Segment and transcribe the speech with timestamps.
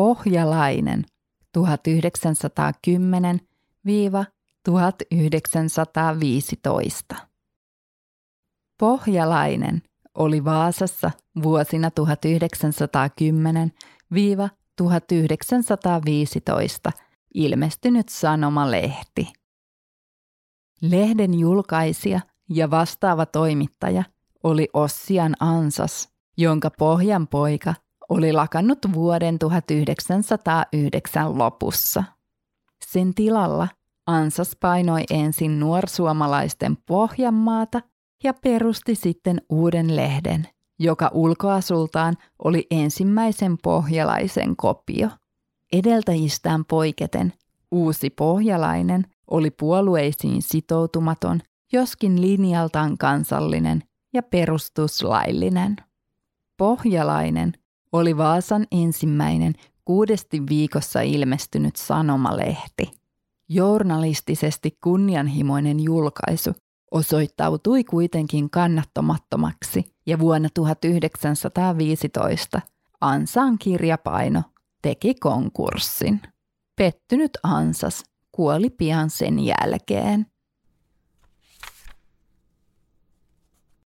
[0.00, 1.04] Pohjalainen
[1.58, 1.60] 1910-1915.
[8.78, 9.82] Pohjalainen
[10.14, 11.10] oli Vaasassa
[11.42, 11.92] vuosina 1910-1915
[17.34, 19.32] ilmestynyt sanomalehti.
[20.80, 24.04] Lehden julkaisija ja vastaava toimittaja
[24.42, 27.74] oli Ossian Ansas, jonka pohjan poika
[28.10, 32.04] oli lakannut vuoden 1909 lopussa.
[32.86, 33.68] Sen tilalla
[34.06, 37.80] Ansas painoi ensin nuorsuomalaisten Pohjanmaata
[38.24, 45.08] ja perusti sitten uuden lehden, joka ulkoasultaan oli ensimmäisen pohjalaisen kopio.
[45.72, 47.32] Edeltäjistään poiketen
[47.70, 51.40] uusi pohjalainen oli puolueisiin sitoutumaton,
[51.72, 53.82] joskin linjaltaan kansallinen
[54.12, 55.76] ja perustuslaillinen.
[56.56, 57.52] Pohjalainen
[57.92, 59.54] oli Vaasan ensimmäinen
[59.84, 62.90] kuudesti viikossa ilmestynyt sanomalehti.
[63.48, 66.50] Journalistisesti kunnianhimoinen julkaisu
[66.90, 72.60] osoittautui kuitenkin kannattamattomaksi ja vuonna 1915
[73.00, 74.42] Ansaan kirjapaino
[74.82, 76.20] teki konkurssin.
[76.76, 80.26] Pettynyt Ansas kuoli pian sen jälkeen.